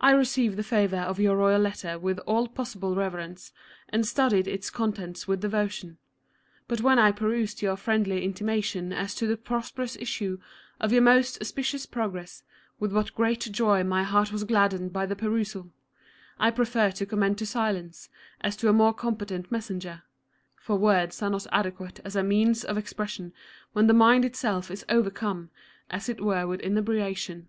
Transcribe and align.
I 0.00 0.12
received 0.12 0.56
the 0.56 0.62
favour 0.62 0.96
of 0.96 1.20
your 1.20 1.36
royal 1.36 1.60
letter 1.60 1.98
with 1.98 2.18
all 2.20 2.48
possible 2.48 2.94
reverence, 2.96 3.52
and 3.90 4.06
studied 4.06 4.48
its 4.48 4.70
contents 4.70 5.28
with 5.28 5.42
devotion. 5.42 5.98
But 6.68 6.80
when 6.80 6.98
I 6.98 7.12
perused 7.12 7.60
your 7.60 7.76
friendly 7.76 8.24
intimation 8.24 8.94
as 8.94 9.14
to 9.16 9.26
the 9.26 9.36
prosperous 9.36 9.94
issue 9.96 10.38
of 10.80 10.90
your 10.90 11.02
most 11.02 11.38
auspicious 11.42 11.84
progress, 11.84 12.44
with 12.80 12.94
what 12.94 13.14
great 13.14 13.40
joy 13.40 13.84
my 13.84 14.04
heart 14.04 14.32
was 14.32 14.44
gladdened 14.44 14.94
by 14.94 15.04
the 15.04 15.14
perusal 15.14 15.70
I 16.38 16.50
prefer 16.50 16.90
to 16.92 17.04
commend 17.04 17.36
to 17.36 17.44
silence, 17.44 18.08
as 18.40 18.56
to 18.56 18.70
a 18.70 18.72
more 18.72 18.94
competent 18.94 19.52
messenger; 19.52 20.04
for 20.56 20.76
words* 20.78 21.20
are 21.20 21.28
not 21.28 21.46
adequate 21.52 22.00
as 22.06 22.16
a 22.16 22.22
means 22.22 22.64
of 22.64 22.78
expression 22.78 23.34
when 23.74 23.86
the 23.86 23.92
mind 23.92 24.24
itself 24.24 24.70
is 24.70 24.86
overcome 24.88 25.50
as 25.90 26.08
it 26.08 26.22
were 26.22 26.46
with 26.46 26.60
inebriation. 26.62 27.48